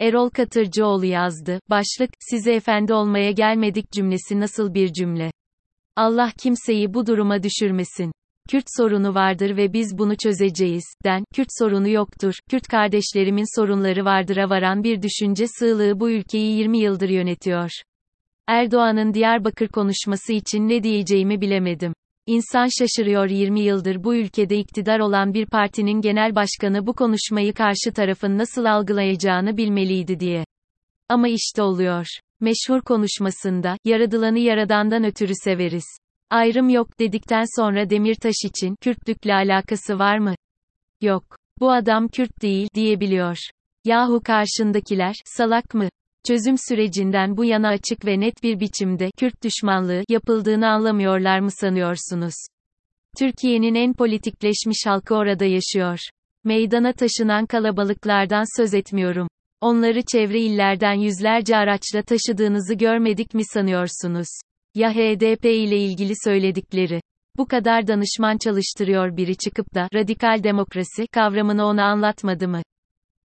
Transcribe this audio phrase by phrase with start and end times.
[0.00, 1.60] Erol Katırcıoğlu yazdı.
[1.70, 5.30] Başlık, size efendi olmaya gelmedik cümlesi nasıl bir cümle?
[5.96, 8.12] Allah kimseyi bu duruma düşürmesin.
[8.48, 14.50] Kürt sorunu vardır ve biz bunu çözeceğiz, den, Kürt sorunu yoktur, Kürt kardeşlerimin sorunları vardıra
[14.50, 17.70] varan bir düşünce sığlığı bu ülkeyi 20 yıldır yönetiyor.
[18.46, 21.92] Erdoğan'ın Diyarbakır konuşması için ne diyeceğimi bilemedim.
[22.26, 27.92] İnsan şaşırıyor 20 yıldır bu ülkede iktidar olan bir partinin genel başkanı bu konuşmayı karşı
[27.94, 30.44] tarafın nasıl algılayacağını bilmeliydi diye.
[31.08, 32.06] Ama işte oluyor.
[32.40, 35.84] Meşhur konuşmasında, yaradılanı yaradandan ötürü severiz.
[36.30, 40.34] Ayrım yok dedikten sonra Demirtaş için Kürtlükle alakası var mı?
[41.00, 41.36] Yok.
[41.60, 43.38] Bu adam Kürt değil diyebiliyor.
[43.84, 45.88] Yahu karşındakiler salak mı?
[46.28, 52.34] Çözüm sürecinden bu yana açık ve net bir biçimde Kürt düşmanlığı yapıldığını anlamıyorlar mı sanıyorsunuz?
[53.18, 55.98] Türkiye'nin en politikleşmiş halkı orada yaşıyor.
[56.44, 59.28] Meydana taşınan kalabalıklardan söz etmiyorum.
[59.60, 64.28] Onları çevre illerden yüzlerce araçla taşıdığınızı görmedik mi sanıyorsunuz?
[64.74, 67.00] Ya HDP ile ilgili söyledikleri?
[67.36, 72.62] Bu kadar danışman çalıştırıyor biri çıkıp da radikal demokrasi kavramını ona anlatmadı mı?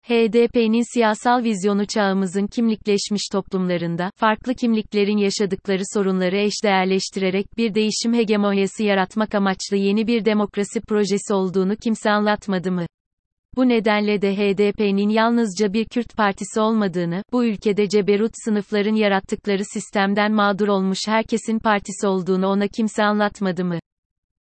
[0.08, 9.36] HDP'nin siyasal vizyonu çağımızın kimlikleşmiş toplumlarında, farklı kimliklerin yaşadıkları sorunları eşdeğerleştirerek bir değişim hegemonyası yaratmak
[9.36, 12.86] amaçlı yeni bir demokrasi projesi olduğunu kimse anlatmadı mı?
[13.56, 20.32] Bu nedenle de HDP'nin yalnızca bir Kürt partisi olmadığını, bu ülkede ceberut sınıfların yarattıkları sistemden
[20.32, 23.80] mağdur olmuş herkesin partisi olduğunu ona kimse anlatmadı mı?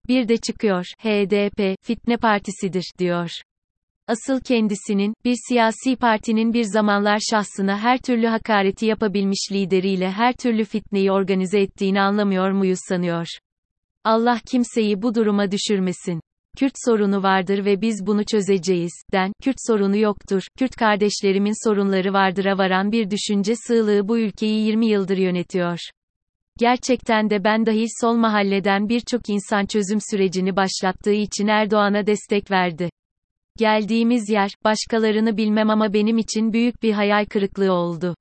[0.09, 3.31] Bir de çıkıyor, HDP, fitne partisidir, diyor.
[4.09, 10.65] Asıl kendisinin, bir siyasi partinin bir zamanlar şahsına her türlü hakareti yapabilmiş lideriyle her türlü
[10.65, 13.27] fitneyi organize ettiğini anlamıyor muyuz sanıyor.
[14.05, 16.20] Allah kimseyi bu duruma düşürmesin.
[16.59, 22.59] Kürt sorunu vardır ve biz bunu çözeceğiz, den, Kürt sorunu yoktur, Kürt kardeşlerimin sorunları vardıra
[22.59, 25.78] varan bir düşünce sığlığı bu ülkeyi 20 yıldır yönetiyor.
[26.59, 32.91] Gerçekten de ben dahil sol mahalleden birçok insan çözüm sürecini başlattığı için Erdoğan'a destek verdi.
[33.59, 38.15] Geldiğimiz yer, başkalarını bilmem ama benim için büyük bir hayal kırıklığı oldu.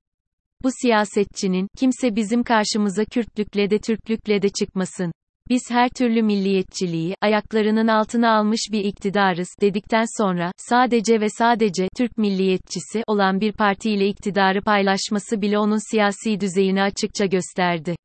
[0.62, 5.12] Bu siyasetçinin, kimse bizim karşımıza Kürtlükle de Türklükle de çıkmasın.
[5.48, 12.18] Biz her türlü milliyetçiliği, ayaklarının altına almış bir iktidarız, dedikten sonra, sadece ve sadece, Türk
[12.18, 17.96] milliyetçisi, olan bir partiyle iktidarı paylaşması bile onun siyasi düzeyini açıkça gösterdi.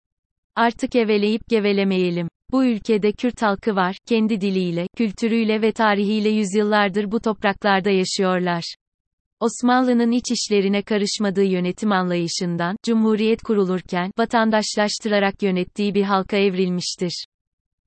[0.55, 2.27] Artık eveleyip gevelemeyelim.
[2.53, 8.75] Bu ülkede Kürt halkı var, kendi diliyle, kültürüyle ve tarihiyle yüzyıllardır bu topraklarda yaşıyorlar.
[9.39, 17.25] Osmanlı'nın iç işlerine karışmadığı yönetim anlayışından, Cumhuriyet kurulurken, vatandaşlaştırarak yönettiği bir halka evrilmiştir.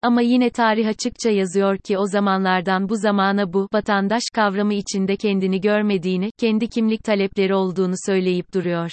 [0.03, 5.61] Ama yine tarih açıkça yazıyor ki o zamanlardan bu zamana bu, vatandaş kavramı içinde kendini
[5.61, 8.91] görmediğini, kendi kimlik talepleri olduğunu söyleyip duruyor.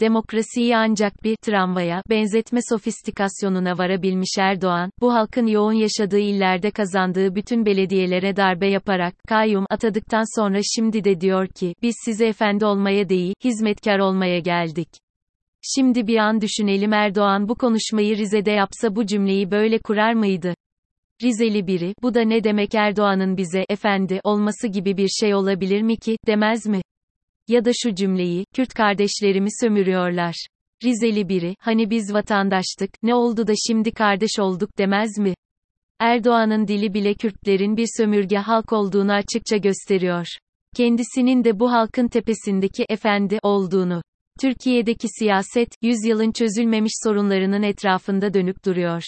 [0.00, 7.66] Demokrasiyi ancak bir tramvaya benzetme sofistikasyonuna varabilmiş Erdoğan, bu halkın yoğun yaşadığı illerde kazandığı bütün
[7.66, 13.34] belediyelere darbe yaparak kayyum atadıktan sonra şimdi de diyor ki biz size efendi olmaya değil,
[13.44, 14.88] hizmetkar olmaya geldik.
[15.62, 20.54] Şimdi bir an düşünelim Erdoğan bu konuşmayı Rize'de yapsa bu cümleyi böyle kurar mıydı?
[21.22, 25.96] Rizeli biri, bu da ne demek Erdoğan'ın bize, efendi, olması gibi bir şey olabilir mi
[25.96, 26.80] ki, demez mi?
[27.48, 30.46] Ya da şu cümleyi, Kürt kardeşlerimi sömürüyorlar.
[30.84, 35.34] Rizeli biri, hani biz vatandaştık, ne oldu da şimdi kardeş olduk demez mi?
[36.00, 40.26] Erdoğan'ın dili bile Kürtlerin bir sömürge halk olduğunu açıkça gösteriyor.
[40.76, 44.02] Kendisinin de bu halkın tepesindeki efendi olduğunu.
[44.40, 49.02] Türkiye'deki siyaset, yüzyılın çözülmemiş sorunlarının etrafında dönüp duruyor.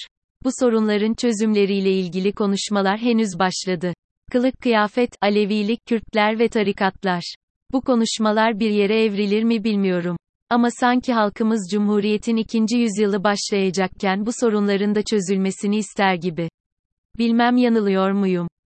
[0.44, 3.94] Bu sorunların çözümleriyle ilgili konuşmalar henüz başladı.
[4.32, 7.34] Kılık kıyafet, Alevilik, Kürtler ve tarikatlar.
[7.72, 10.16] Bu konuşmalar bir yere evrilir mi bilmiyorum.
[10.50, 16.48] Ama sanki halkımız Cumhuriyet'in ikinci yüzyılı başlayacakken bu sorunların da çözülmesini ister gibi.
[17.18, 18.48] Bilmem yanılıyor muyum?